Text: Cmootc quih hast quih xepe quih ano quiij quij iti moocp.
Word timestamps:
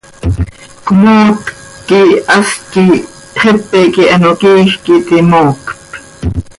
Cmootc 0.85 1.45
quih 1.87 2.13
hast 2.31 2.59
quih 2.73 2.99
xepe 3.41 3.81
quih 3.93 4.11
ano 4.15 4.31
quiij 4.41 4.69
quij 4.83 4.99
iti 5.05 5.17
moocp. 5.31 5.63